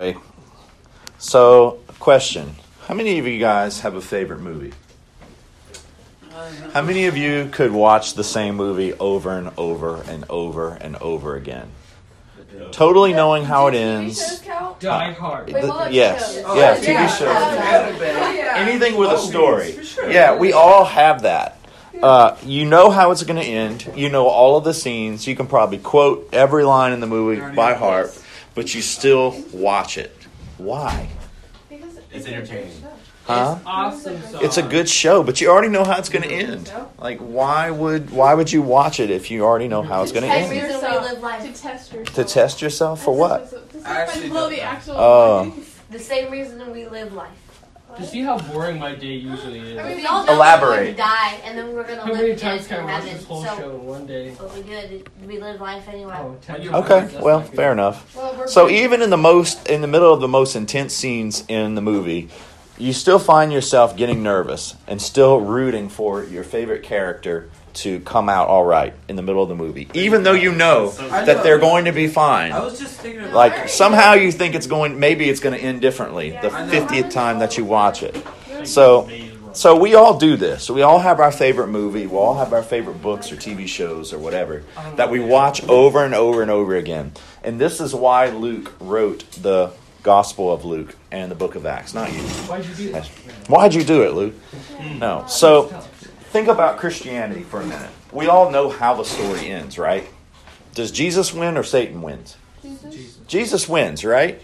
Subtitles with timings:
[0.00, 0.16] Okay.
[1.18, 2.54] So, question.
[2.86, 4.72] How many of you guys have a favorite movie?
[6.72, 10.94] How many of you could watch the same movie over and over and over and
[10.98, 11.72] over again?
[12.70, 14.40] Totally knowing how it ends.
[14.78, 15.48] Die Hard.
[15.48, 16.36] The- yes.
[16.36, 18.56] Yeah, Oh, TV shows.
[18.56, 19.80] Anything with a story.
[20.12, 21.58] Yeah, we all have that.
[22.00, 23.90] Uh, you know how it's going to end.
[23.96, 25.26] You know all of the scenes.
[25.26, 28.16] You can probably quote every line in the movie by heart,
[28.58, 30.10] but you still watch it.
[30.56, 31.08] Why?
[31.68, 32.64] Because It's entertaining.
[32.64, 32.88] good show.
[33.24, 33.58] Huh?
[33.64, 34.44] Awesome song.
[34.44, 36.72] It's a good show, but you already know how it's going to end.
[36.98, 40.24] Like, why would why would you watch it if you already know how it's going
[40.24, 40.50] to end?
[40.50, 40.82] reason we yourself.
[41.44, 42.16] To test yourself.
[42.16, 43.44] To test yourself for what?
[43.44, 44.94] To see if I I actually can blow don't the actual.
[44.96, 45.54] Oh.
[45.90, 47.30] The same reason we live life.
[47.96, 49.78] To see how boring my day usually is.
[49.78, 50.68] I mean, We all know Elaborate.
[50.70, 52.84] we're going to die, and then we're going to how live many times can I
[52.84, 53.14] watch heaven.
[53.16, 54.34] this whole So, show in one day?
[54.38, 55.10] but we good.
[55.26, 56.14] We live life anyway.
[56.18, 56.68] Oh, ten Okay.
[56.76, 58.14] Okay, That's well, fair enough.
[58.14, 61.74] Well, So even in the most in the middle of the most intense scenes in
[61.76, 62.28] the movie,
[62.78, 68.28] you still find yourself getting nervous and still rooting for your favorite character to come
[68.28, 71.58] out all right in the middle of the movie, even though you know that they're
[71.58, 72.52] going to be fine.
[72.52, 75.80] I was just thinking Like somehow you think it's going, maybe it's going to end
[75.80, 78.16] differently the fiftieth time that you watch it.
[78.64, 79.08] So,
[79.52, 80.68] so we all do this.
[80.68, 82.06] We all have our favorite movie.
[82.06, 84.64] We all have our favorite books or TV shows or whatever
[84.96, 87.12] that we watch over and over and over again.
[87.44, 91.94] And this is why Luke wrote the Gospel of Luke and the Book of Acts,
[91.94, 92.20] not you.
[92.20, 93.06] Why'd you do that?
[93.48, 94.34] Why'd you do it, Luke?
[94.98, 95.24] No.
[95.28, 95.66] So
[96.30, 97.90] think about Christianity for a minute.
[98.12, 100.08] We all know how the story ends, right?
[100.74, 102.36] Does Jesus win or Satan wins?
[102.62, 103.18] Jesus.
[103.26, 104.40] Jesus wins, right?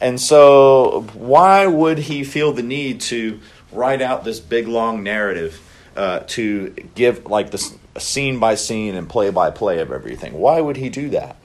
[0.00, 3.40] And so, why would he feel the need to
[3.72, 5.60] write out this big long narrative
[5.96, 10.32] uh, to give like this scene by scene and play by play of everything?
[10.34, 11.36] Why would he do that?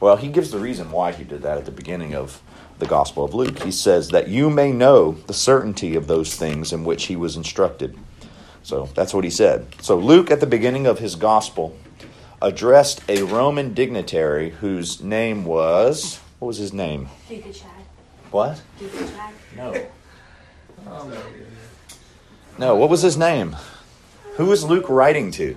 [0.00, 2.40] Well, he gives the reason why he did that at the beginning of
[2.78, 3.62] the Gospel of Luke.
[3.62, 7.36] He says that you may know the certainty of those things in which he was
[7.36, 7.98] instructed.
[8.62, 9.66] So that's what he said.
[9.80, 11.76] So Luke, at the beginning of his Gospel,
[12.40, 17.08] addressed a Roman dignitary whose name was what was his name?
[17.28, 17.42] Chad.
[18.30, 18.62] What?
[18.78, 19.34] Chad.
[19.56, 19.72] No.
[19.72, 21.18] Goodness.
[22.58, 23.56] No, what was his name?
[24.36, 25.56] Who was Luke writing to?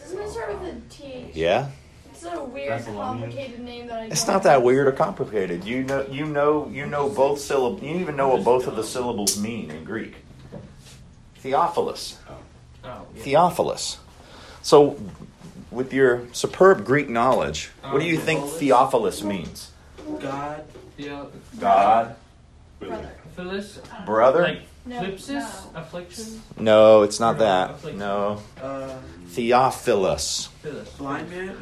[0.00, 1.30] Doesn't it start with a T?
[1.32, 1.70] Yeah.
[2.44, 4.04] It's a weird, complicated name that I.
[4.06, 5.64] It's don't that weird or complicated.
[5.64, 8.84] You know you know you know both syllables you even know what both of the
[8.84, 10.14] syllables mean in Greek.
[11.36, 12.18] Theophilus.
[12.84, 13.22] Oh, yeah.
[13.22, 13.98] Theophilus.
[14.62, 14.98] So
[15.70, 19.70] with your superb Greek knowledge, what do you think Theophilus means?
[20.20, 20.64] God.
[20.96, 21.24] Yeah.
[21.58, 22.14] God,
[22.78, 23.10] Brother.
[23.34, 23.80] Phyllis.
[24.06, 24.42] brother?
[24.42, 25.28] Like No, flipsis?
[25.74, 25.80] no.
[25.80, 26.42] Affliction?
[26.56, 27.70] No, it's not that.
[27.70, 27.98] affliction.
[27.98, 28.40] No.
[28.62, 28.96] Uh,
[29.28, 30.50] Theophilus.
[30.98, 31.56] Blind man?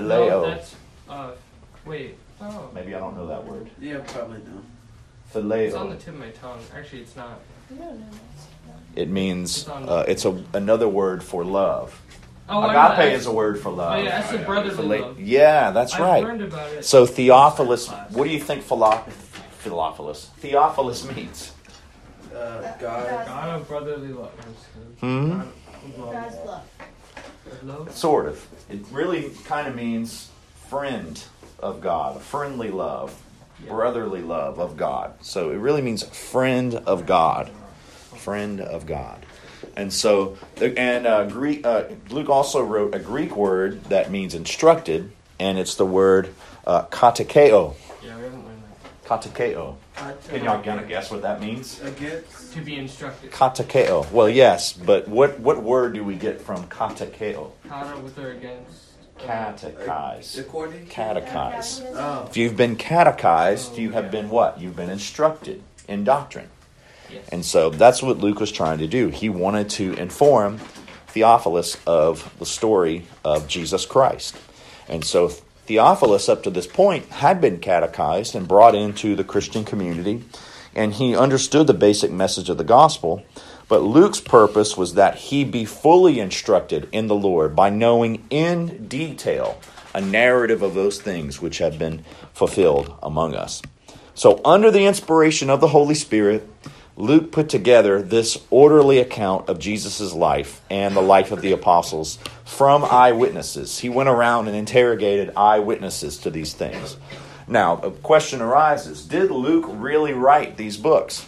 [0.00, 0.30] Phyllis.
[0.30, 0.74] No, that's.
[1.08, 1.30] Uh,
[1.84, 2.16] wait.
[2.40, 2.70] Oh.
[2.74, 3.70] Maybe I don't know that word.
[3.80, 5.44] Yeah, probably not.
[5.44, 5.54] no.
[5.56, 6.60] It's on the tip of my tongue.
[6.76, 7.40] Actually, it's not.
[7.70, 8.06] No, no, no.
[8.96, 12.00] It means uh, it's a another word for love.
[12.48, 12.94] Oh, I.
[12.94, 13.98] Agape is a word for love.
[13.98, 15.20] Oh, yeah, that's the brotherly Phila- love.
[15.20, 16.22] Yeah, that's I've right.
[16.22, 16.84] learned about it.
[16.84, 19.04] So Theophilus, what do you think Philo-
[19.62, 20.30] Theophilus?
[20.38, 21.52] Theophilus means?
[22.34, 23.26] Uh, God.
[23.26, 24.32] God of brotherly love.
[24.38, 24.96] I'm just kidding.
[25.00, 25.30] Hmm?
[25.38, 25.46] God
[25.84, 26.12] of love.
[26.12, 26.62] God's love.
[27.90, 28.46] Sort of.
[28.68, 30.30] It really kind of means
[30.68, 31.22] friend
[31.60, 33.20] of God, a friendly love,
[33.68, 35.14] brotherly love of God.
[35.20, 37.50] So it really means friend of God,
[38.16, 39.24] friend of God.
[39.76, 45.10] And so, and uh, Greek, uh, Luke also wrote a Greek word that means instructed,
[45.38, 46.34] and it's the word
[46.66, 47.74] uh, katekeo.
[49.04, 50.28] Yeah, we haven't learned Katekeo.
[50.28, 51.80] Can y'all kind of guess what that means?
[51.82, 52.50] Against.
[52.50, 52.58] that.
[52.58, 53.30] To be instructed.
[53.30, 54.10] Katekeo.
[54.10, 57.52] Well, yes, but what, what word do we get from katekeo?
[57.68, 58.92] Kata with or against.
[59.18, 60.38] Catechize.
[60.38, 60.86] According.
[60.86, 61.82] Catechize.
[61.94, 62.26] Oh.
[62.28, 64.60] If you've been catechized, you have been what?
[64.60, 66.48] You've been instructed in doctrine.
[67.10, 67.28] Yes.
[67.28, 69.08] And so that's what Luke was trying to do.
[69.08, 70.58] He wanted to inform
[71.08, 74.36] Theophilus of the story of Jesus Christ.
[74.88, 75.32] And so
[75.66, 80.24] Theophilus, up to this point, had been catechized and brought into the Christian community,
[80.74, 83.24] and he understood the basic message of the gospel.
[83.68, 88.86] But Luke's purpose was that he be fully instructed in the Lord by knowing in
[88.88, 89.58] detail
[89.94, 93.62] a narrative of those things which have been fulfilled among us.
[94.14, 96.48] So, under the inspiration of the Holy Spirit,
[96.96, 102.18] Luke put together this orderly account of Jesus' life and the life of the apostles
[102.44, 103.80] from eyewitnesses.
[103.80, 106.96] He went around and interrogated eyewitnesses to these things.
[107.48, 111.26] Now, a question arises Did Luke really write these books?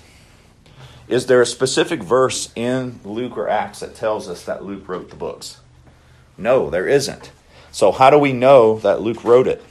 [1.08, 5.10] Is there a specific verse in Luke or Acts that tells us that Luke wrote
[5.10, 5.58] the books?
[6.38, 7.30] No, there isn't.
[7.72, 9.62] So, how do we know that Luke wrote it?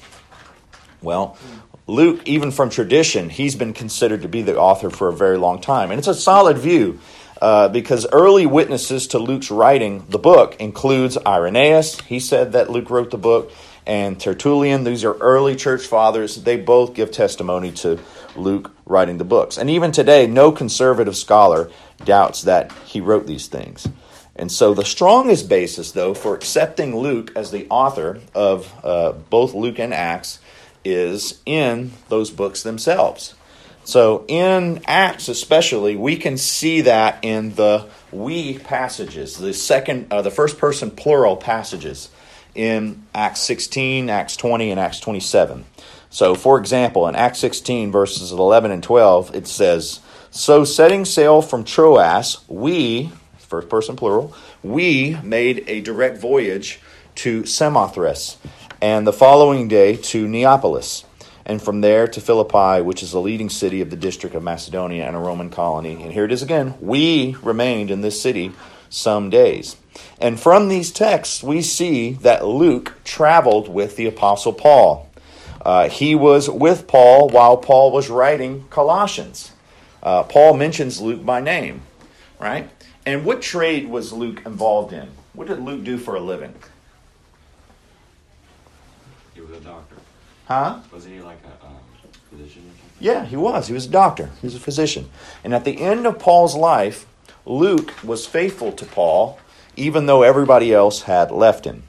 [1.01, 1.38] Well,
[1.87, 5.61] Luke, even from tradition, he's been considered to be the author for a very long
[5.61, 5.91] time.
[5.91, 6.99] And it's a solid view
[7.41, 12.01] uh, because early witnesses to Luke's writing the book includes Irenaeus.
[12.01, 13.51] He said that Luke wrote the book.
[13.85, 16.37] And Tertullian, these are early church fathers.
[16.43, 17.99] They both give testimony to
[18.35, 19.59] Luke writing the books.
[19.59, 21.69] And even today, no conservative scholar
[22.03, 23.88] doubts that he wrote these things.
[24.35, 29.53] And so, the strongest basis, though, for accepting Luke as the author of uh, both
[29.53, 30.39] Luke and Acts
[30.85, 33.35] is in those books themselves.
[33.83, 40.23] So, in Acts especially, we can see that in the we passages, the second, uh,
[40.23, 42.09] the first person plural passages
[42.55, 45.65] in Acts 16, Acts 20, and Acts 27.
[46.09, 49.99] So, for example, in Acts 16, verses 11 and 12, it says,
[50.31, 54.33] So setting sail from Troas, we, first person plural,
[54.63, 56.79] we made a direct voyage
[57.15, 58.38] to Samothrace,
[58.85, 61.05] and the following day to Neapolis,
[61.43, 65.07] and from there to Philippi, which is the leading city of the district of Macedonia
[65.07, 66.03] and a Roman colony.
[66.03, 68.51] And here it is again we remained in this city
[68.87, 69.75] some days.
[70.21, 75.09] And from these texts, we see that Luke traveled with the Apostle Paul.
[75.65, 79.51] Uh, he was with Paul while Paul was writing Colossians.
[80.03, 81.81] Uh, Paul mentions Luke by name,
[82.39, 82.69] right?
[83.03, 85.07] And what trade was Luke involved in?
[85.33, 86.53] What did Luke do for a living?
[89.65, 89.95] Was doctor.
[90.47, 90.79] Huh?
[90.91, 91.75] Wasn't he like a um,
[92.29, 92.89] physician or something?
[93.00, 93.67] Yeah, he was.
[93.67, 94.29] He was a doctor.
[94.41, 95.09] He was a physician.
[95.44, 97.06] And at the end of Paul's life,
[97.45, 99.39] Luke was faithful to Paul,
[99.75, 101.83] even though everybody else had left him.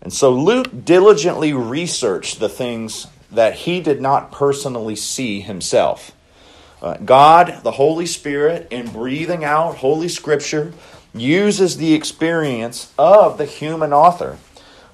[0.00, 6.12] And so Luke diligently researched the things that he did not personally see himself.
[6.82, 10.74] Uh, God, the Holy Spirit, in breathing out Holy Scripture,
[11.14, 14.36] uses the experience of the human author,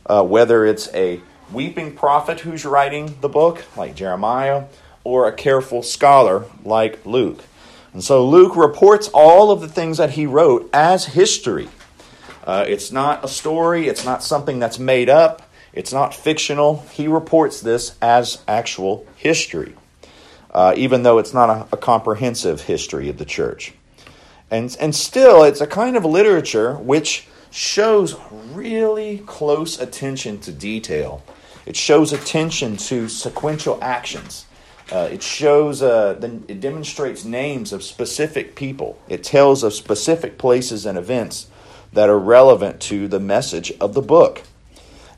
[0.06, 1.20] uh, whether it's a
[1.52, 4.64] weeping prophet who's writing the book, like Jeremiah,
[5.04, 7.44] or a careful scholar like Luke.
[7.92, 11.68] And so Luke reports all of the things that he wrote as history.
[12.44, 15.42] Uh, it's not a story, it's not something that's made up,
[15.72, 16.84] it's not fictional.
[16.92, 19.74] He reports this as actual history,
[20.52, 23.74] uh, even though it's not a, a comprehensive history of the church.
[24.50, 28.16] And, and still, it's a kind of literature which shows
[28.52, 31.22] really close attention to detail.
[31.66, 34.46] It shows attention to sequential actions.
[34.90, 38.98] Uh, it shows, uh, the, it demonstrates names of specific people.
[39.08, 41.46] It tells of specific places and events
[41.92, 44.42] that are relevant to the message of the book.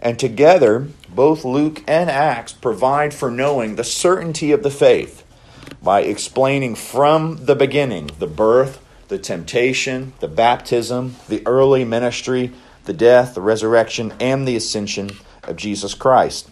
[0.00, 5.24] And together, both Luke and Acts provide for knowing the certainty of the faith
[5.82, 12.52] by explaining from the beginning the birth, the temptation, the baptism, the early ministry,
[12.84, 15.10] the death, the resurrection, and the ascension
[15.44, 16.50] of Jesus Christ.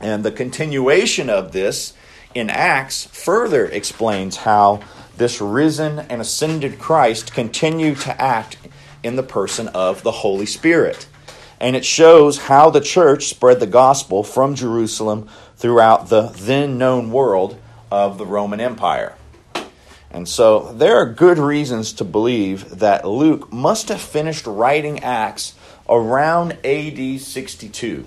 [0.00, 1.94] And the continuation of this
[2.34, 4.80] in Acts further explains how
[5.16, 8.56] this risen and ascended Christ continued to act
[9.02, 11.06] in the person of the Holy Spirit.
[11.60, 17.12] And it shows how the church spread the gospel from Jerusalem throughout the then known
[17.12, 17.58] world
[17.90, 19.14] of the Roman Empire.
[20.10, 25.54] And so there are good reasons to believe that Luke must have finished writing Acts
[25.88, 28.06] around AD 62.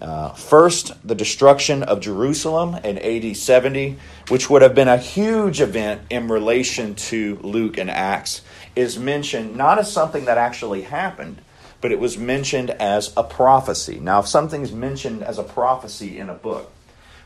[0.00, 5.60] Uh, first, the destruction of Jerusalem in AD 70, which would have been a huge
[5.60, 8.40] event in relation to Luke and Acts,
[8.74, 11.42] is mentioned not as something that actually happened,
[11.82, 14.00] but it was mentioned as a prophecy.
[14.00, 16.70] Now, if something's mentioned as a prophecy in a book,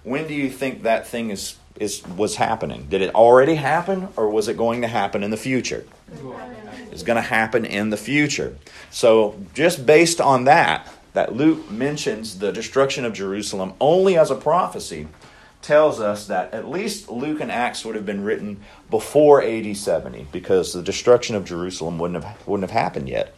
[0.03, 2.87] when do you think that thing is, is was happening?
[2.89, 5.85] Did it already happen, or was it going to happen in the future?
[6.95, 8.57] It's going to happen in the future.
[8.91, 14.37] So, just based on that, that Luke mentions the destruction of Jerusalem only as a
[14.37, 15.09] prophecy
[15.61, 18.61] tells us that at least Luke and Acts would have been written
[18.91, 23.35] before AD 70 because the destruction of Jerusalem wouldn't have, wouldn't have happened yet.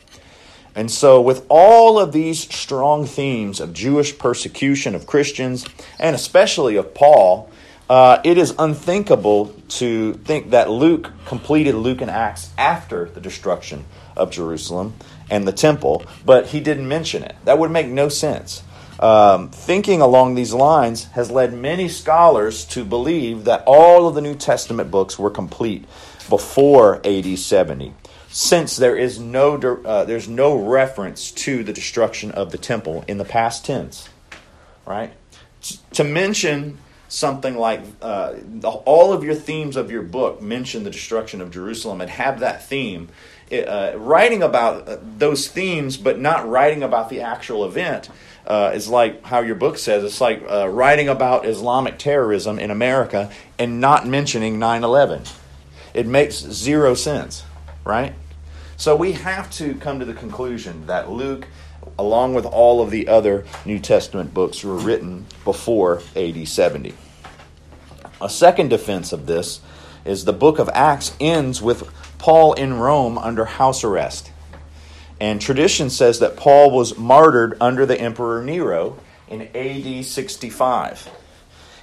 [0.74, 5.64] And so, with all of these strong themes of Jewish persecution of Christians,
[5.98, 7.50] and especially of Paul,
[7.88, 13.84] uh, it is unthinkable to think that Luke completed Luke and Acts after the destruction
[14.16, 14.94] of Jerusalem
[15.30, 17.36] and the temple, but he didn't mention it.
[17.44, 18.62] That would make no sense.
[18.98, 24.22] Um, thinking along these lines has led many scholars to believe that all of the
[24.22, 25.84] New Testament books were complete
[26.30, 27.92] before AD 70,
[28.28, 33.18] since there is no uh, there's no reference to the destruction of the temple in
[33.18, 34.08] the past tense,
[34.86, 35.12] right?
[35.92, 36.78] To mention
[37.08, 42.00] something like uh, all of your themes of your book mention the destruction of Jerusalem
[42.00, 43.08] and have that theme
[43.52, 48.08] uh, writing about uh, those themes, but not writing about the actual event,
[48.46, 50.04] uh, is like how your book says.
[50.04, 55.22] It's like uh, writing about Islamic terrorism in America and not mentioning 9 11.
[55.94, 57.44] It makes zero sense,
[57.84, 58.14] right?
[58.76, 61.46] So we have to come to the conclusion that Luke,
[61.98, 66.94] along with all of the other New Testament books, were written before AD 70.
[68.20, 69.60] A second defense of this
[70.04, 71.88] is the book of Acts ends with
[72.18, 74.30] Paul in Rome under house arrest.
[75.20, 81.10] And tradition says that Paul was martyred under the Emperor Nero in AD 65.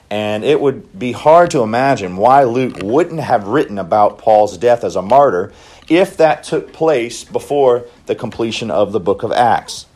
[0.10, 4.84] And it would be hard to imagine why Luke wouldn't have written about Paul's death
[4.84, 5.52] as a martyr
[5.90, 9.88] if that took place before the completion of the book of Acts.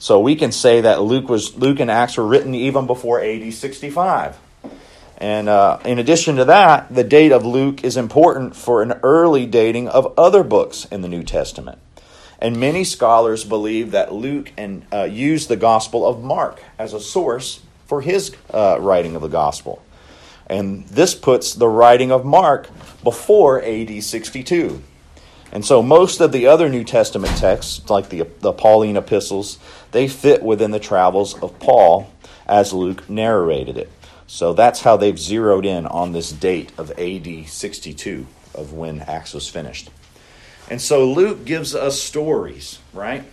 [0.00, 3.52] So we can say that Luke was Luke and Acts were written even before AD
[3.52, 4.36] 65.
[5.18, 9.44] And uh, in addition to that, the date of Luke is important for an early
[9.44, 11.78] dating of other books in the New Testament.
[12.38, 17.00] And many scholars believe that Luke and, uh, used the Gospel of Mark as a
[17.00, 19.82] source for his uh, writing of the Gospel.
[20.46, 22.70] And this puts the writing of Mark
[23.04, 24.82] before AD 62.
[25.52, 29.58] And so most of the other New Testament texts, like the, the Pauline epistles,
[29.92, 32.12] they fit within the travels of Paul
[32.46, 33.90] as Luke narrated it.
[34.26, 39.34] So that's how they've zeroed in on this date of AD 62 of when Acts
[39.34, 39.90] was finished.
[40.70, 43.24] And so Luke gives us stories, right?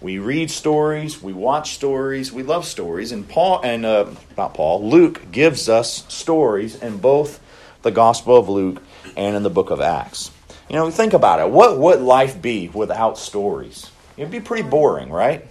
[0.00, 4.88] We read stories, we watch stories, we love stories, and Paul and uh, not Paul,
[4.88, 7.40] Luke gives us stories in both
[7.82, 8.82] the Gospel of Luke
[9.16, 10.30] and in the book of Acts.
[10.68, 11.50] You know, think about it.
[11.50, 13.90] What would life be without stories?
[14.16, 15.46] It'd be pretty boring, right?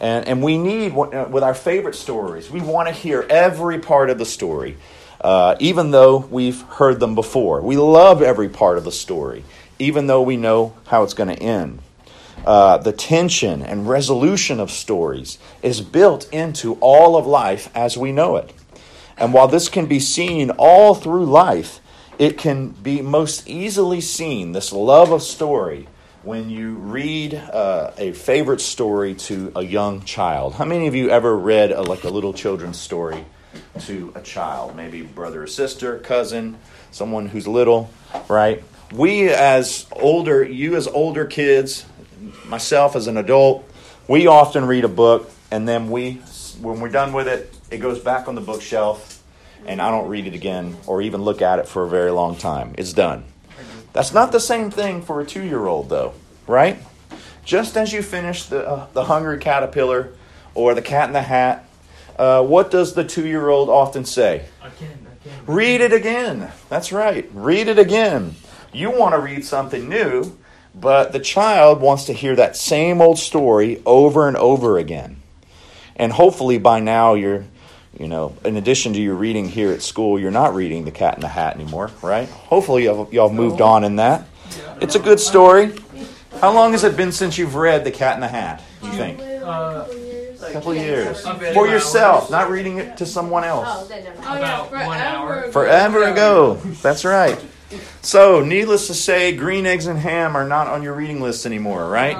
[0.00, 4.18] And, and we need, with our favorite stories, we want to hear every part of
[4.18, 4.76] the story,
[5.20, 7.60] uh, even though we've heard them before.
[7.60, 9.44] We love every part of the story,
[9.78, 11.80] even though we know how it's going to end.
[12.46, 18.12] Uh, the tension and resolution of stories is built into all of life as we
[18.12, 18.54] know it.
[19.16, 21.80] And while this can be seen all through life,
[22.18, 25.88] it can be most easily seen, this love of story,
[26.28, 30.52] when you read uh, a favorite story to a young child.
[30.52, 33.24] How many of you ever read a, like a little children's story
[33.86, 34.76] to a child?
[34.76, 36.58] Maybe brother or sister, cousin,
[36.90, 37.88] someone who's little,
[38.28, 38.62] right?
[38.92, 41.86] We as older, you as older kids,
[42.44, 43.66] myself as an adult,
[44.06, 46.20] we often read a book and then we,
[46.60, 49.24] when we're done with it, it goes back on the bookshelf
[49.64, 52.36] and I don't read it again or even look at it for a very long
[52.36, 52.74] time.
[52.76, 53.24] It's done.
[53.92, 56.14] That's not the same thing for a two year old, though,
[56.46, 56.78] right?
[57.44, 60.12] Just as you finish the, uh, the Hungry Caterpillar
[60.54, 61.68] or the Cat in the Hat,
[62.18, 64.44] uh, what does the two year old often say?
[64.60, 65.38] Again, again.
[65.46, 66.52] Read it again.
[66.68, 67.28] That's right.
[67.32, 68.34] Read it again.
[68.72, 70.36] You want to read something new,
[70.74, 75.22] but the child wants to hear that same old story over and over again.
[75.96, 77.44] And hopefully by now you're,
[77.98, 81.14] you know, in addition to your reading here at school, you're not reading The Cat
[81.16, 82.28] in the Hat anymore, right?
[82.28, 84.26] Hopefully y'all, y'all moved on in that.
[84.80, 85.72] It's a good story.
[86.40, 89.20] How long has it been since you've read The Cat in the Hat, you think?
[89.20, 89.84] Uh,
[90.42, 91.24] A couple years.
[91.24, 93.88] I've read For yourself, not reading it to someone Oh, else.
[93.88, 94.40] then never Oh mind.
[94.40, 95.28] yeah, About one hour.
[95.50, 95.52] forever.
[95.52, 96.54] Forever ago.
[96.82, 97.38] That's right.
[98.00, 101.86] So, needless to say, green eggs and ham are not on your reading list anymore,
[101.88, 102.16] right?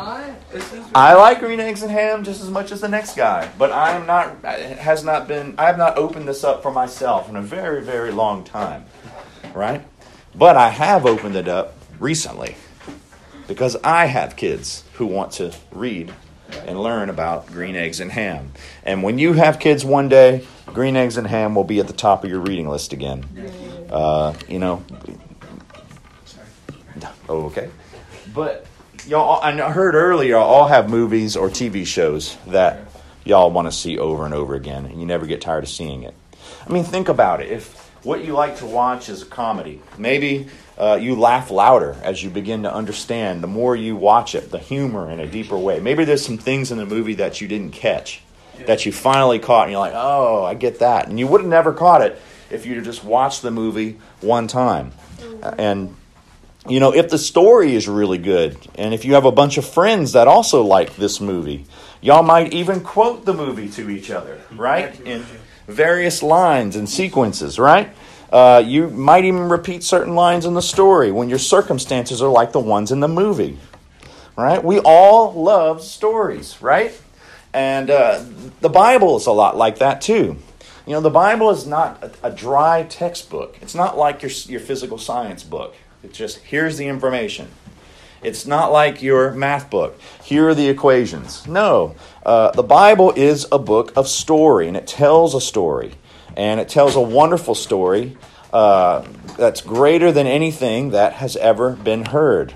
[0.95, 3.93] I like green eggs and ham just as much as the next guy, but I
[3.93, 4.43] am not.
[4.45, 5.55] Has not been.
[5.59, 8.87] I have not opened this up for myself in a very, very long time,
[9.55, 9.85] right?
[10.35, 12.57] But I have opened it up recently
[13.47, 16.15] because I have kids who want to read
[16.67, 18.53] and learn about green eggs and ham.
[18.85, 21.93] And when you have kids one day, green eggs and ham will be at the
[21.93, 23.25] top of your reading list again.
[23.91, 24.83] Uh, you know.
[27.29, 27.69] Oh, okay.
[28.35, 28.67] But
[29.09, 32.81] y'all, I heard earlier, y'all have movies or TV shows that
[33.25, 36.03] y'all want to see over and over again, and you never get tired of seeing
[36.03, 36.15] it.
[36.67, 37.51] I mean, think about it.
[37.51, 42.23] If what you like to watch is a comedy, maybe uh, you laugh louder as
[42.23, 43.43] you begin to understand.
[43.43, 45.81] The more you watch it, the humor in a deeper way.
[45.81, 48.23] Maybe there's some things in the movie that you didn't catch,
[48.67, 51.09] that you finally caught, and you're like, oh, I get that.
[51.09, 54.47] And you would have never caught it if you'd have just watched the movie one
[54.47, 54.93] time.
[55.59, 55.97] And
[56.67, 59.67] you know, if the story is really good, and if you have a bunch of
[59.67, 61.67] friends that also like this movie,
[62.01, 64.99] y'all might even quote the movie to each other, right?
[65.01, 65.25] In
[65.67, 67.95] various lines and sequences, right?
[68.33, 72.53] Uh, you might even repeat certain lines in the story when your circumstances are like
[72.53, 73.59] the ones in the movie,
[74.37, 74.63] right?
[74.63, 76.99] We all love stories, right?
[77.55, 78.25] And uh,
[78.61, 80.37] the Bible is a lot like that too.
[80.87, 83.57] You know, the Bible is not a, a dry textbook.
[83.63, 85.75] It's not like your, your physical science book.
[86.03, 87.49] It's just here's the information.
[88.23, 90.01] It's not like your math book.
[90.23, 91.47] Here are the equations.
[91.47, 91.95] No.
[92.27, 95.95] Uh, the Bible is a book of story, and it tells a story.
[96.37, 98.17] And it tells a wonderful story
[98.53, 102.55] uh, that's greater than anything that has ever been heard.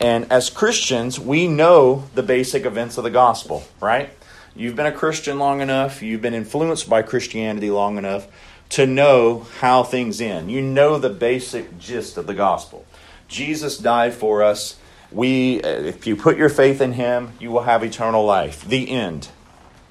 [0.00, 4.10] And as Christians, we know the basic events of the gospel, right?
[4.54, 8.26] You've been a Christian long enough, you've been influenced by Christianity long enough
[8.70, 10.50] to know how things end.
[10.50, 12.84] You know the basic gist of the gospel.
[13.28, 14.76] Jesus died for us.
[15.10, 18.64] We uh, if you put your faith in him, you will have eternal life.
[18.66, 19.28] The end.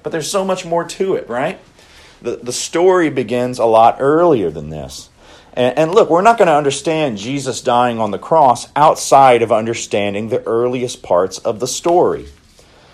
[0.02, 1.58] But there's so much more to it, right?
[2.22, 5.10] The the story begins a lot earlier than this.
[5.58, 9.50] And, and look, we're not going to understand Jesus dying on the cross outside of
[9.50, 12.26] understanding the earliest parts of the story.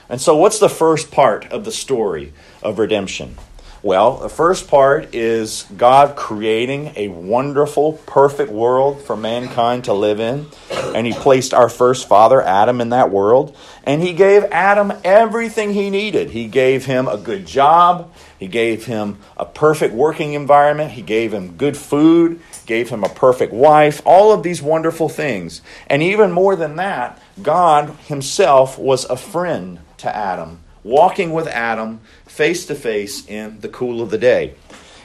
[0.09, 3.37] And so, what's the first part of the story of redemption?
[3.85, 10.21] Well, the first part is God creating a wonderful, perfect world for mankind to live
[10.21, 10.47] in.
[10.71, 13.55] And He placed our first father, Adam, in that world.
[13.85, 16.31] And He gave Adam everything he needed.
[16.31, 21.35] He gave him a good job, He gave him a perfect working environment, He gave
[21.35, 25.61] him good food, gave him a perfect wife, all of these wonderful things.
[25.89, 32.01] And even more than that, God Himself was a friend to Adam walking with Adam
[32.27, 34.55] face to face in the cool of the day.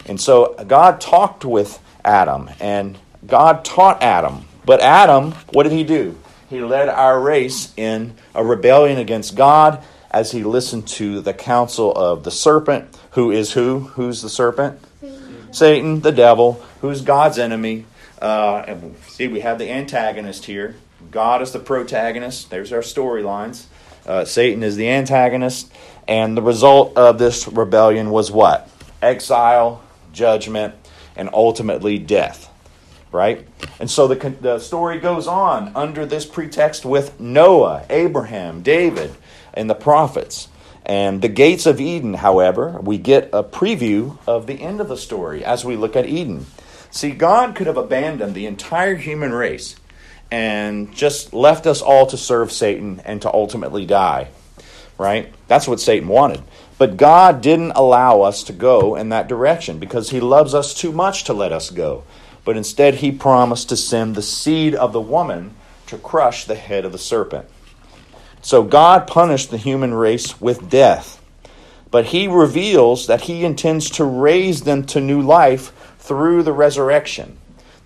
[0.06, 4.46] And so God talked with Adam and God taught Adam.
[4.66, 6.18] But Adam, what did he do?
[6.50, 11.92] He led our race in a rebellion against God as he listened to the counsel
[11.94, 13.80] of the serpent, who is who?
[13.80, 14.80] Who's the serpent?
[15.52, 17.86] Satan, the devil, who's God's enemy.
[18.22, 20.76] Uh, and see, we have the antagonist here.
[21.12, 22.50] God is the protagonist.
[22.50, 23.66] There's our storylines.
[24.10, 25.72] Uh, Satan is the antagonist.
[26.08, 28.68] And the result of this rebellion was what?
[29.00, 30.74] Exile, judgment,
[31.16, 32.52] and ultimately death.
[33.12, 33.48] Right?
[33.80, 39.16] And so the, the story goes on under this pretext with Noah, Abraham, David,
[39.54, 40.48] and the prophets.
[40.84, 44.98] And the gates of Eden, however, we get a preview of the end of the
[44.98, 46.48] story as we look at Eden.
[46.90, 49.76] See, God could have abandoned the entire human race
[50.32, 54.30] and just left us all to serve Satan and to ultimately die.
[54.98, 55.34] Right?
[55.48, 56.44] That's what Satan wanted.
[56.78, 60.92] But God didn't allow us to go in that direction because he loves us too
[60.92, 62.04] much to let us go.
[62.46, 65.56] But instead, he promised to send the seed of the woman
[65.88, 67.48] to crush the head of the serpent.
[68.42, 71.22] So God punished the human race with death.
[71.92, 77.39] But he reveals that he intends to raise them to new life through the resurrection.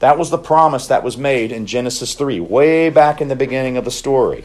[0.03, 3.77] That was the promise that was made in Genesis 3, way back in the beginning
[3.77, 4.43] of the story.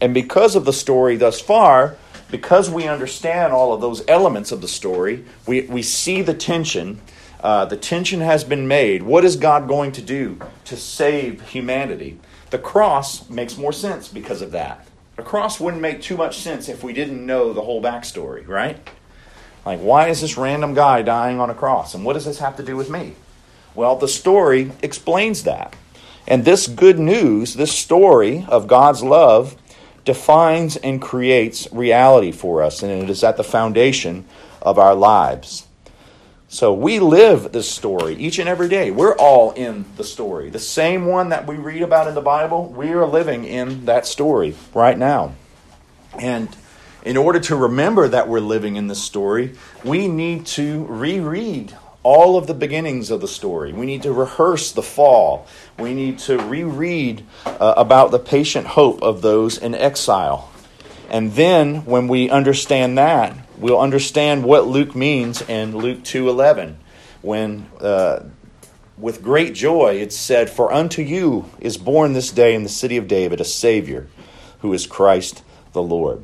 [0.00, 1.94] And because of the story thus far,
[2.28, 7.00] because we understand all of those elements of the story, we, we see the tension.
[7.40, 9.04] Uh, the tension has been made.
[9.04, 12.18] What is God going to do to save humanity?
[12.50, 14.88] The cross makes more sense because of that.
[15.14, 18.76] The cross wouldn't make too much sense if we didn't know the whole backstory, right?
[19.64, 21.94] Like, why is this random guy dying on a cross?
[21.94, 23.14] And what does this have to do with me?
[23.74, 25.74] Well, the story explains that.
[26.26, 29.56] And this good news, this story of God's love,
[30.04, 34.24] defines and creates reality for us, and it is at the foundation
[34.62, 35.66] of our lives.
[36.48, 38.90] So we live this story each and every day.
[38.90, 40.50] We're all in the story.
[40.50, 44.04] The same one that we read about in the Bible, we are living in that
[44.04, 45.34] story right now.
[46.18, 46.48] And
[47.04, 49.54] in order to remember that we're living in this story,
[49.84, 53.72] we need to reread all of the beginnings of the story.
[53.72, 55.46] We need to rehearse the fall.
[55.78, 60.50] We need to reread uh, about the patient hope of those in exile.
[61.10, 66.76] And then when we understand that, we'll understand what Luke means in Luke 2:11
[67.22, 68.20] when uh,
[68.96, 72.96] with great joy it's said for unto you is born this day in the city
[72.96, 74.06] of David a savior
[74.60, 76.22] who is Christ the Lord.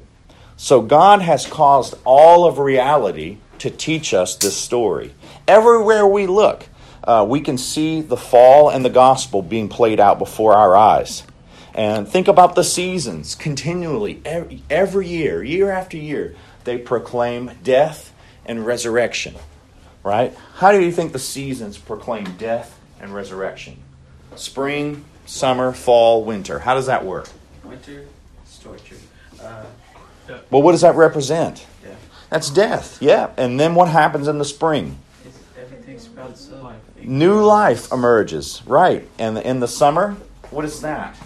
[0.56, 5.14] So God has caused all of reality to teach us this story.
[5.48, 6.66] Everywhere we look,
[7.04, 11.22] uh, we can see the fall and the gospel being played out before our eyes.
[11.74, 18.12] And think about the seasons continually, every, every year, year after year, they proclaim death
[18.44, 19.34] and resurrection.
[20.02, 20.34] Right?
[20.56, 23.78] How do you think the seasons proclaim death and resurrection?
[24.36, 26.60] Spring, summer, fall, winter.
[26.60, 27.28] How does that work?
[27.64, 28.06] Winter,
[28.62, 28.96] torture.
[29.40, 29.64] Uh,
[30.50, 31.66] Well, what does that represent?
[31.84, 31.94] yeah.
[32.30, 33.30] That's death, yeah.
[33.36, 34.98] And then what happens in the spring?
[35.24, 35.85] It's, everything sprouts up.
[37.02, 39.08] New life emerges, right.
[39.18, 40.16] And in the summer,
[40.50, 41.16] what is that?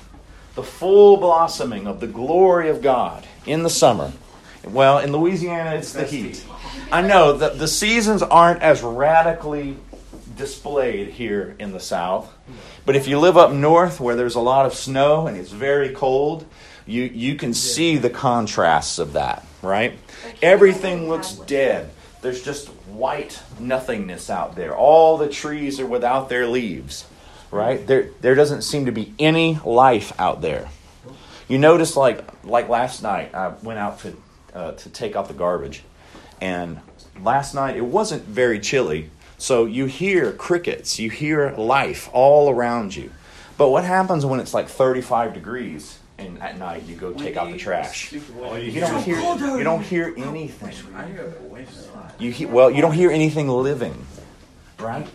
[0.54, 4.12] The full blossoming of the glory of God in the summer.
[4.64, 6.44] Well, in Louisiana, it's the heat.
[6.92, 9.76] I know that the seasons aren't as radically
[10.36, 12.32] displayed here in the south.
[12.84, 15.90] But if you live up north where there's a lot of snow and it's very
[15.90, 16.46] cold,
[16.86, 19.98] you, you can see the contrasts of that, right?
[20.42, 21.90] Everything looks dead.
[22.22, 24.74] There's just white nothingness out there.
[24.74, 27.06] All the trees are without their leaves,
[27.50, 27.86] right?
[27.86, 30.68] There, there doesn't seem to be any life out there.
[31.48, 34.16] You notice, like like last night, I went out to
[34.54, 35.82] uh, to take out the garbage,
[36.40, 36.80] and
[37.20, 42.94] last night it wasn't very chilly, so you hear crickets, you hear life all around
[42.94, 43.10] you.
[43.56, 47.50] But what happens when it's like 35 degrees and at night you go take out
[47.50, 48.12] the trash?
[48.12, 48.20] You
[48.80, 50.74] don't hear you don't hear anything.
[50.94, 52.14] I hear a waste a lot.
[52.20, 54.06] You he, well, you don't hear anything living,
[54.78, 55.06] right?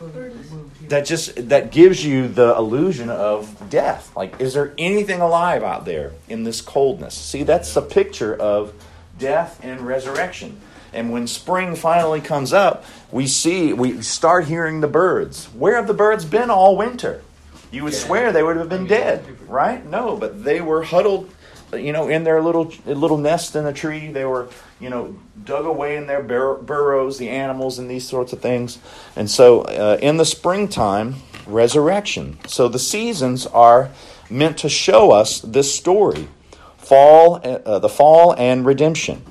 [0.90, 4.16] That just that gives you the illusion of death.
[4.16, 7.14] Like, is there anything alive out there in this coldness?
[7.14, 8.74] See, that's a picture of
[9.18, 10.60] death and resurrection.
[10.94, 15.46] And when spring finally comes up, we see we start hearing the birds.
[15.48, 17.22] Where have the birds been all winter?
[17.72, 19.86] You would swear they would have been dead, right?
[19.86, 21.30] No, but they were huddled,
[21.74, 24.12] you know, in their little little nest in a tree.
[24.12, 24.50] They were,
[24.80, 28.80] you know, dug away in their bur- burrows, the animals and these sorts of things.
[29.16, 32.38] And so, uh, in the springtime, resurrection.
[32.48, 33.90] So the seasons are
[34.30, 36.30] meant to show us this story:
[36.78, 39.24] fall, uh, the fall, and redemption.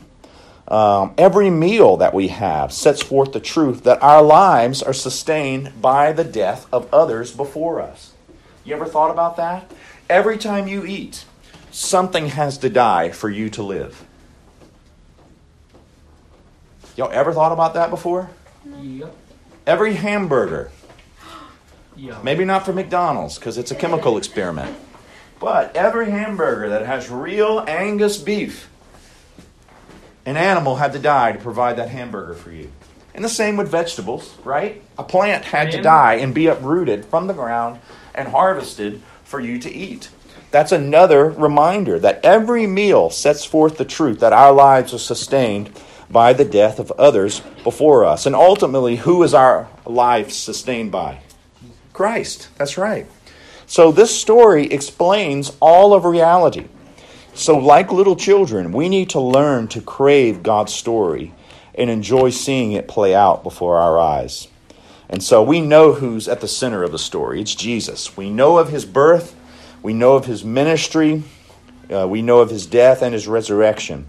[0.66, 5.80] Um, every meal that we have sets forth the truth that our lives are sustained
[5.82, 8.13] by the death of others before us.
[8.64, 9.70] You ever thought about that?
[10.09, 11.24] Every time you eat,
[11.70, 14.05] something has to die for you to live.
[16.96, 18.31] Y'all ever thought about that before?
[18.81, 19.14] Yep.
[19.66, 20.70] Every hamburger,
[21.96, 22.22] Yep.
[22.24, 24.77] maybe not for McDonald's because it's a chemical experiment,
[25.40, 28.68] but every hamburger that has real Angus beef,
[30.24, 32.70] an animal had to die to provide that hamburger for you.
[33.14, 34.83] And the same with vegetables, right?
[34.98, 37.81] A plant had to die and be uprooted from the ground
[38.14, 40.11] and harvested for you to eat.
[40.50, 45.70] That's another reminder that every meal sets forth the truth that our lives are sustained
[46.11, 48.27] by the death of others before us.
[48.27, 51.18] And ultimately, who is our life sustained by?
[51.92, 52.48] Christ.
[52.57, 53.07] That's right.
[53.66, 56.68] So this story explains all of reality.
[57.35, 61.33] So, like little children, we need to learn to crave God's story
[61.74, 64.46] and enjoy seeing it play out before our eyes.
[65.08, 67.40] And so we know who's at the center of the story.
[67.40, 68.16] It's Jesus.
[68.16, 69.36] We know of his birth,
[69.82, 71.22] we know of his ministry,
[71.92, 74.06] uh, we know of his death and his resurrection.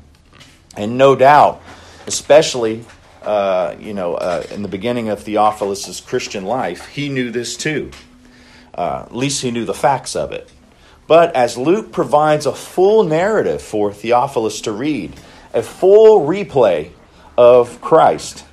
[0.77, 1.61] And no doubt,
[2.07, 2.85] especially
[3.25, 7.89] uh, you know, uh, in the beginning of Theophilus' Christian life, he knew this too.
[8.73, 10.51] Uh, at least he knew the facts of it.
[11.07, 15.13] But as Luke provides a full narrative for Theophilus to read,
[15.53, 16.91] a full replay
[17.37, 18.45] of Christ,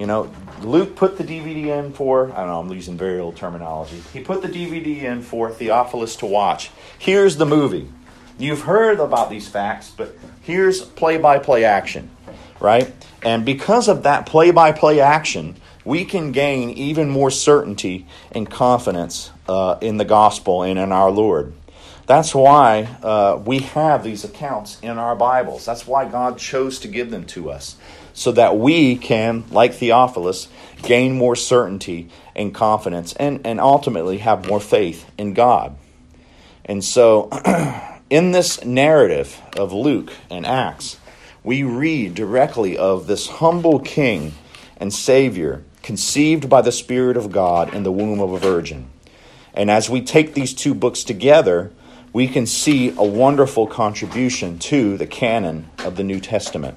[0.00, 0.32] you know,
[0.62, 4.02] Luke put the DVD in for, I don't know, I'm using very old terminology.
[4.14, 6.70] He put the DVD in for Theophilus to watch.
[6.98, 7.86] Here's the movie.
[8.38, 12.08] You've heard about these facts, but here's play by play action,
[12.60, 12.90] right?
[13.22, 18.50] And because of that play by play action, we can gain even more certainty and
[18.50, 21.52] confidence uh, in the gospel and in our Lord.
[22.06, 25.66] That's why uh, we have these accounts in our Bibles.
[25.66, 27.76] That's why God chose to give them to us,
[28.20, 30.46] so that we can, like Theophilus,
[30.82, 35.74] gain more certainty and confidence and, and ultimately have more faith in God.
[36.66, 37.30] And so,
[38.10, 40.98] in this narrative of Luke and Acts,
[41.42, 44.34] we read directly of this humble king
[44.76, 48.90] and savior conceived by the Spirit of God in the womb of a virgin.
[49.54, 51.72] And as we take these two books together,
[52.12, 56.76] we can see a wonderful contribution to the canon of the New Testament.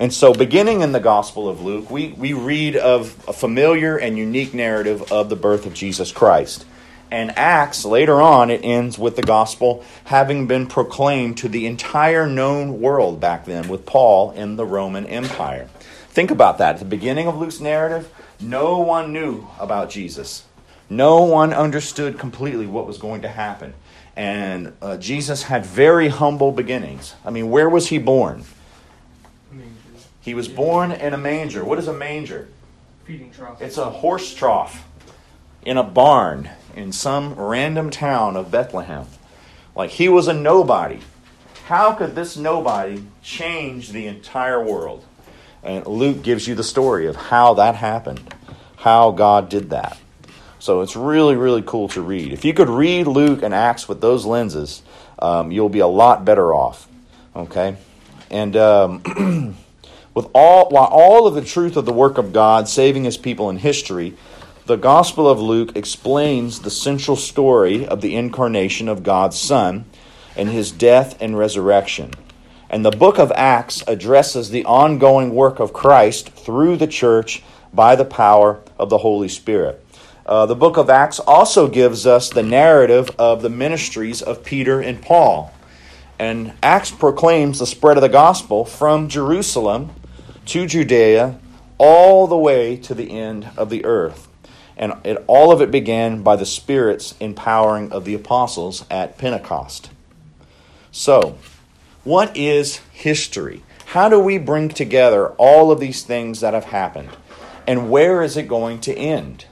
[0.00, 4.16] And so, beginning in the Gospel of Luke, we, we read of a familiar and
[4.16, 6.64] unique narrative of the birth of Jesus Christ.
[7.10, 12.28] And Acts, later on, it ends with the gospel having been proclaimed to the entire
[12.28, 15.68] known world back then with Paul in the Roman Empire.
[16.10, 16.74] Think about that.
[16.74, 20.44] At the beginning of Luke's narrative, no one knew about Jesus.
[20.90, 23.74] No one understood completely what was going to happen.
[24.14, 27.14] And uh, Jesus had very humble beginnings.
[27.24, 28.44] I mean, where was he born?
[30.28, 31.64] He was born in a manger.
[31.64, 32.48] What is a manger?
[33.04, 33.62] Feeding trough.
[33.62, 34.86] It's a horse trough
[35.62, 39.06] in a barn in some random town of Bethlehem.
[39.74, 41.00] Like he was a nobody.
[41.64, 45.02] How could this nobody change the entire world?
[45.62, 48.34] And Luke gives you the story of how that happened,
[48.76, 49.98] how God did that.
[50.58, 52.34] So it's really, really cool to read.
[52.34, 54.82] If you could read Luke and Acts with those lenses,
[55.20, 56.86] um, you'll be a lot better off.
[57.34, 57.78] Okay?
[58.30, 59.54] And um,
[60.18, 63.48] with all, while all of the truth of the work of God saving his people
[63.48, 64.16] in history
[64.68, 69.86] the Gospel of Luke explains the central story of the incarnation of God's Son
[70.36, 72.10] and his death and resurrection.
[72.68, 77.96] And the book of Acts addresses the ongoing work of Christ through the church by
[77.96, 79.82] the power of the Holy Spirit.
[80.26, 84.82] Uh, the book of Acts also gives us the narrative of the ministries of Peter
[84.82, 85.50] and Paul.
[86.18, 89.92] And Acts proclaims the spread of the gospel from Jerusalem
[90.48, 91.38] to Judea
[91.76, 94.28] all the way to the end of the earth.
[94.76, 99.90] And it, all of it began by the Spirit's empowering of the apostles at Pentecost.
[100.90, 101.36] So,
[102.02, 103.62] what is history?
[103.86, 107.10] How do we bring together all of these things that have happened?
[107.66, 109.44] And where is it going to end?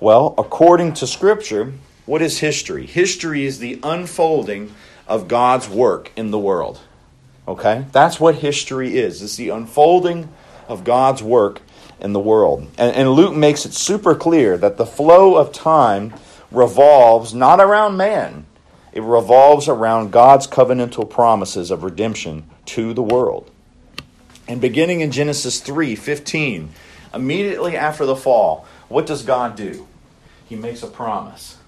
[0.00, 1.74] Well, according to Scripture,
[2.06, 2.86] what is history?
[2.86, 4.74] History is the unfolding
[5.06, 6.80] of God's work in the world.
[7.46, 7.86] Okay?
[7.92, 9.22] That's what history is.
[9.22, 10.28] It's the unfolding
[10.68, 11.60] of God's work
[12.00, 12.68] in the world.
[12.78, 16.14] And, and, Luke makes it super clear that the flow of time
[16.50, 18.46] revolves not around man,
[18.92, 23.50] it revolves around God's covenantal promises of redemption to the world.
[24.46, 26.70] And beginning in Genesis 3 15,
[27.12, 29.86] immediately after the fall, what does God do?
[30.54, 31.58] he makes a promise.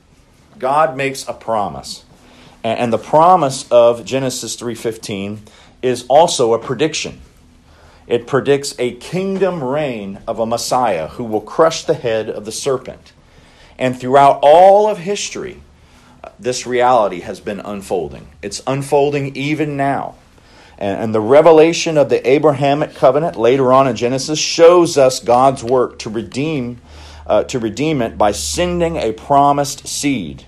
[0.58, 2.04] God makes a promise.
[2.62, 5.42] And the promise of Genesis 3:15
[5.82, 7.20] is also a prediction.
[8.06, 12.52] It predicts a kingdom reign of a Messiah who will crush the head of the
[12.52, 13.12] serpent.
[13.78, 15.60] And throughout all of history,
[16.38, 18.28] this reality has been unfolding.
[18.42, 20.14] It's unfolding even now.
[20.78, 25.98] And, the revelation of the Abrahamic covenant later on in Genesis shows us God's work
[26.00, 26.80] to redeem
[27.26, 30.46] uh, to redeem it by sending a promised seed.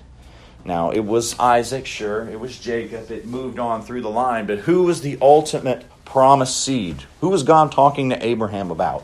[0.69, 4.59] Now, it was Isaac, sure, it was Jacob, it moved on through the line, but
[4.59, 7.05] who was the ultimate promised seed?
[7.21, 9.03] Who was God talking to Abraham about?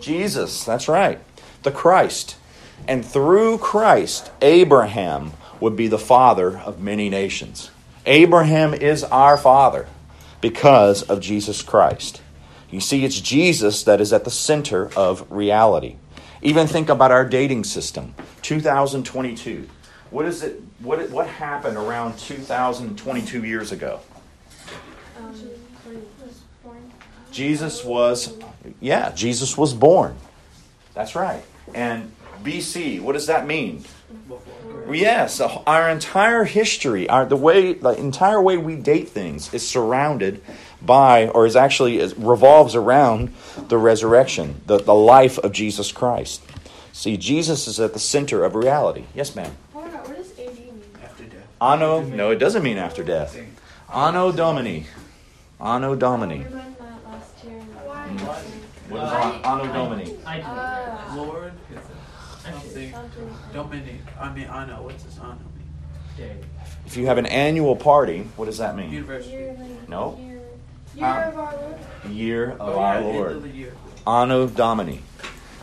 [0.00, 1.18] Jesus, that's right,
[1.62, 2.38] the Christ.
[2.88, 7.70] And through Christ, Abraham would be the father of many nations.
[8.06, 9.86] Abraham is our father
[10.40, 12.22] because of Jesus Christ.
[12.70, 15.96] You see, it's Jesus that is at the center of reality.
[16.40, 18.14] Even think about our dating system.
[18.40, 19.68] 2022.
[20.14, 20.62] What is it?
[20.78, 23.98] What what happened around 2022 years ago?
[27.32, 28.32] Jesus was,
[28.80, 30.16] yeah, Jesus was born.
[30.94, 31.42] That's right.
[31.74, 32.12] And
[32.44, 33.84] BC, what does that mean?
[34.88, 40.40] Yes, our entire history, our, the way, the entire way we date things is surrounded
[40.80, 43.34] by, or is actually is, revolves around
[43.66, 46.40] the resurrection, the, the life of Jesus Christ.
[46.92, 49.06] See, Jesus is at the center of reality.
[49.12, 49.56] Yes, ma'am.
[50.04, 50.80] What does AD mean?
[51.02, 51.48] After death.
[51.64, 53.38] Anno, no, it doesn't mean after death.
[53.92, 54.86] Anno Domini.
[55.60, 56.38] Anno Domini.
[56.38, 57.60] We learned that last year.
[57.84, 58.08] Why?
[58.90, 60.16] What is an- Anno Domini?
[60.26, 60.42] I do.
[60.42, 61.52] Uh, Lord,
[62.46, 62.92] Actually, something.
[62.92, 63.36] something.
[63.54, 64.00] Dominic.
[64.20, 64.82] I mean, I know.
[64.82, 66.18] What's this honor mean?
[66.28, 66.36] day.
[66.84, 68.92] If you have an annual party, what does that mean?
[68.92, 69.56] University.
[69.88, 70.18] No.
[70.20, 70.40] Year,
[70.94, 71.76] year of our Lord.
[72.10, 73.42] Year of Oh, our yeah, end Lord.
[73.42, 73.72] the year.
[74.06, 75.00] Anno Domini.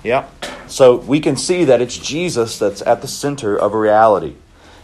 [0.03, 0.45] Yep.
[0.67, 4.33] So we can see that it's Jesus that's at the center of reality.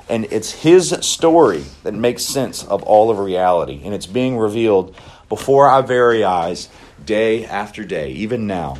[0.09, 3.81] And it's his story that makes sense of all of reality.
[3.83, 4.95] And it's being revealed
[5.29, 6.69] before our very eyes
[7.05, 8.77] day after day, even now.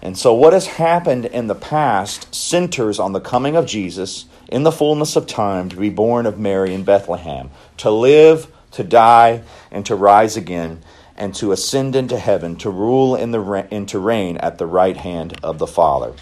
[0.00, 4.62] And so, what has happened in the past centers on the coming of Jesus in
[4.62, 9.42] the fullness of time to be born of Mary in Bethlehem, to live, to die,
[9.70, 10.82] and to rise again,
[11.16, 14.96] and to ascend into heaven, to rule in the, and to reign at the right
[14.96, 16.12] hand of the Father.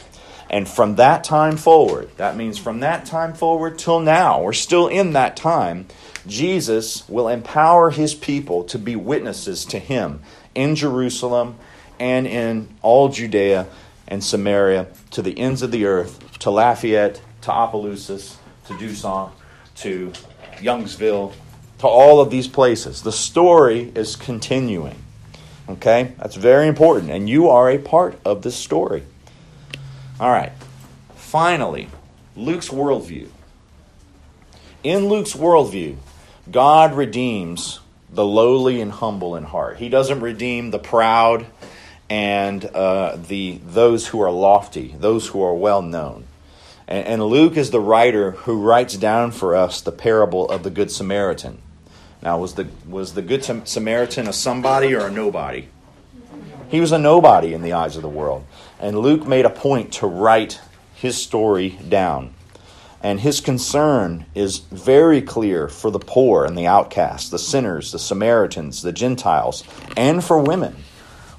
[0.49, 4.87] And from that time forward, that means from that time forward till now, we're still
[4.87, 5.87] in that time,
[6.27, 10.21] Jesus will empower his people to be witnesses to him
[10.55, 11.57] in Jerusalem
[11.99, 13.67] and in all Judea
[14.09, 19.31] and Samaria to the ends of the earth, to Lafayette, to Opelousas, to Duson,
[19.77, 20.13] to
[20.59, 21.33] Youngsville,
[21.79, 23.03] to all of these places.
[23.03, 25.03] The story is continuing.
[25.69, 26.13] Okay?
[26.19, 27.11] That's very important.
[27.11, 29.05] And you are a part of this story.
[30.19, 30.53] All right.
[31.15, 31.89] Finally,
[32.35, 33.29] Luke's worldview.
[34.83, 35.97] In Luke's worldview,
[36.51, 39.77] God redeems the lowly and humble in heart.
[39.79, 41.47] He doesn't redeem the proud
[42.09, 46.25] and uh, the those who are lofty, those who are well known.
[46.87, 50.71] And, and Luke is the writer who writes down for us the parable of the
[50.71, 51.61] Good Samaritan.
[52.23, 55.69] Now, was the was the Good Samaritan a somebody or a nobody?
[56.69, 58.45] He was a nobody in the eyes of the world.
[58.79, 60.61] And Luke made a point to write
[60.95, 62.35] his story down.
[63.03, 67.99] And his concern is very clear for the poor and the outcast, the sinners, the
[67.99, 69.63] Samaritans, the Gentiles,
[69.97, 70.77] and for women.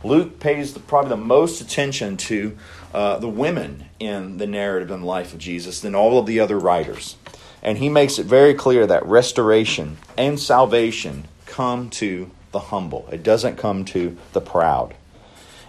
[0.03, 2.57] Luke pays the, probably the most attention to
[2.93, 6.57] uh, the women in the narrative and life of Jesus than all of the other
[6.57, 7.17] writers.
[7.61, 13.23] And he makes it very clear that restoration and salvation come to the humble, it
[13.23, 14.95] doesn't come to the proud.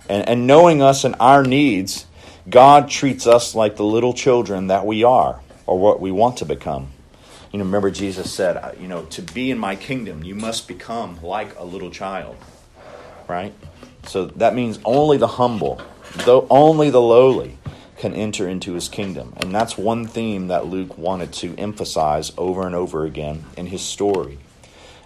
[0.09, 2.07] And, and knowing us and our needs,
[2.49, 6.45] God treats us like the little children that we are or what we want to
[6.45, 6.89] become.
[7.53, 11.23] You know, remember Jesus said, you know, to be in my kingdom, you must become
[11.23, 12.37] like a little child.
[13.27, 13.55] Right?
[14.07, 15.81] So that means only the humble,
[16.25, 17.59] though only the lowly
[17.99, 19.35] can enter into his kingdom.
[19.39, 23.83] And that's one theme that Luke wanted to emphasize over and over again in his
[23.83, 24.39] story.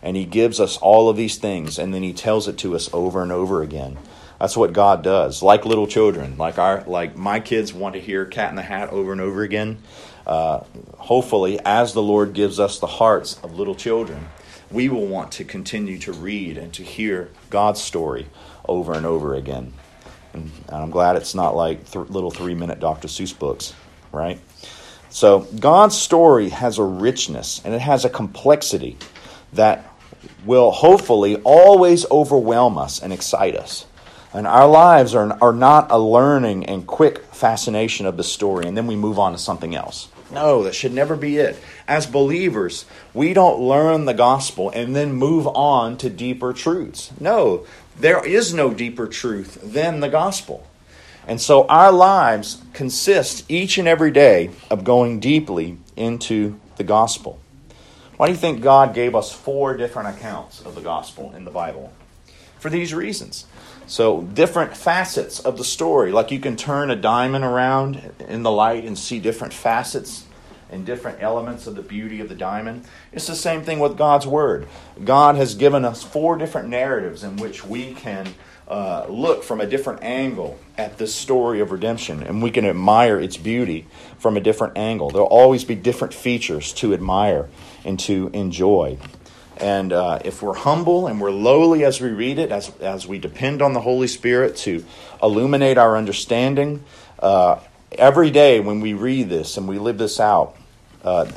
[0.02, 2.92] And he gives us all of these things and then he tells it to us
[2.92, 3.98] over and over again.
[4.42, 5.40] That's what God does.
[5.40, 8.90] Like little children, like our like my kids want to hear Cat in the Hat
[8.90, 9.78] over and over again.
[10.26, 10.64] Uh,
[10.98, 14.26] hopefully, as the Lord gives us the hearts of little children,
[14.68, 18.26] we will want to continue to read and to hear God's story
[18.68, 19.74] over and over again.
[20.32, 23.06] And I'm glad it's not like th- little three minute Dr.
[23.06, 23.74] Seuss books,
[24.10, 24.40] right?
[25.08, 28.98] So, God's story has a richness and it has a complexity
[29.52, 29.88] that
[30.44, 33.86] will hopefully always overwhelm us and excite us.
[34.34, 38.76] And our lives are, are not a learning and quick fascination of the story, and
[38.76, 40.08] then we move on to something else.
[40.30, 41.62] No, that should never be it.
[41.86, 47.12] As believers, we don't learn the gospel and then move on to deeper truths.
[47.20, 47.66] No,
[47.98, 50.66] there is no deeper truth than the gospel.
[51.26, 57.38] And so our lives consist each and every day of going deeply into the gospel.
[58.16, 61.50] Why do you think God gave us four different accounts of the gospel in the
[61.50, 61.92] Bible?
[62.58, 63.46] For these reasons.
[63.86, 68.50] So, different facets of the story, like you can turn a diamond around in the
[68.50, 70.24] light and see different facets
[70.70, 72.84] and different elements of the beauty of the diamond.
[73.12, 74.66] It's the same thing with God's Word.
[75.04, 78.34] God has given us four different narratives in which we can
[78.66, 83.20] uh, look from a different angle at this story of redemption, and we can admire
[83.20, 83.86] its beauty
[84.18, 85.10] from a different angle.
[85.10, 87.50] There'll always be different features to admire
[87.84, 88.98] and to enjoy.
[89.62, 93.20] And uh, if we're humble and we're lowly as we read it, as, as we
[93.20, 94.84] depend on the Holy Spirit to
[95.22, 96.82] illuminate our understanding,
[97.20, 97.60] uh,
[97.92, 100.56] every day when we read this and we live this out,
[101.04, 101.30] uh,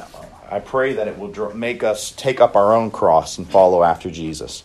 [0.49, 4.09] I pray that it will make us take up our own cross and follow after
[4.09, 4.63] Jesus.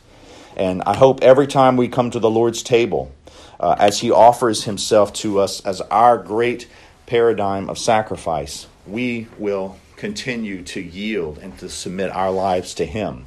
[0.56, 3.12] And I hope every time we come to the Lord's table,
[3.58, 6.66] uh, as He offers Himself to us as our great
[7.04, 13.26] paradigm of sacrifice, we will continue to yield and to submit our lives to Him.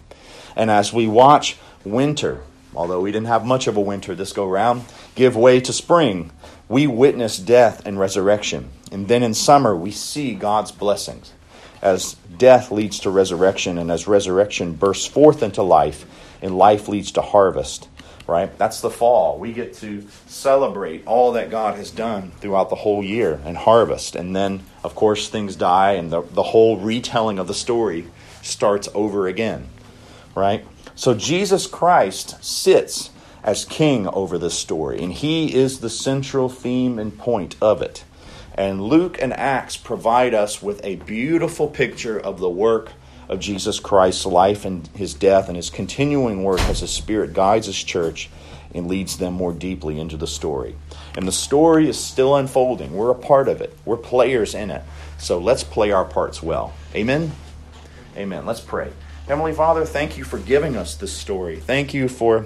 [0.55, 2.41] And as we watch winter,
[2.75, 4.85] although we didn't have much of a winter this go round,
[5.15, 6.31] give way to spring,
[6.67, 8.69] we witness death and resurrection.
[8.91, 11.33] And then in summer, we see God's blessings.
[11.81, 16.05] As death leads to resurrection and as resurrection bursts forth into life
[16.41, 17.89] and life leads to harvest
[18.27, 18.57] right?
[18.57, 19.37] That's the fall.
[19.37, 24.15] We get to celebrate all that god has done throughout the whole year and harvest.
[24.15, 28.07] And then of course things die and the, the whole retelling of the story
[28.41, 29.67] starts over again
[30.35, 30.65] right?
[30.95, 33.09] So Jesus Christ sits
[33.43, 38.03] as king over this story, and he is the central theme and point of it.
[38.55, 42.91] And Luke and Acts provide us with a beautiful picture of the work
[43.27, 47.65] of Jesus Christ's life and his death and his continuing work as the Spirit guides
[47.65, 48.29] his church
[48.75, 50.75] and leads them more deeply into the story.
[51.15, 52.93] And the story is still unfolding.
[52.93, 54.83] We're a part of it, we're players in it.
[55.17, 56.73] So let's play our parts well.
[56.95, 57.31] Amen?
[58.17, 58.45] Amen.
[58.45, 58.91] Let's pray.
[59.27, 61.55] Heavenly Father, thank you for giving us this story.
[61.55, 62.45] Thank you for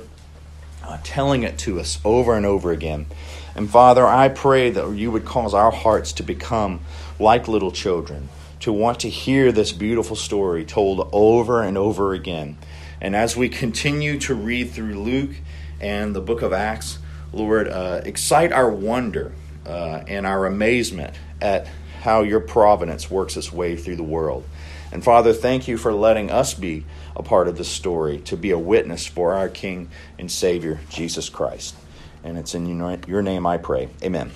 [0.84, 3.08] uh, telling it to us over and over again.
[3.56, 6.82] And Father, I pray that you would cause our hearts to become
[7.18, 12.60] like little children, to want to hear this beautiful story told over and over again.
[13.02, 15.32] And as we continue to read through Luke
[15.82, 17.00] and the book of Acts,
[17.34, 19.32] Lord, uh, excite our wonder
[19.66, 21.68] uh, and our amazement at
[22.02, 24.48] how your providence works its way through the world.
[24.91, 28.52] And Father, thank you for letting us be a part of this story, to be
[28.52, 31.76] a witness for our King and Savior, Jesus Christ.
[32.23, 32.67] And it's in
[33.08, 33.89] your name I pray.
[34.04, 34.32] Amen.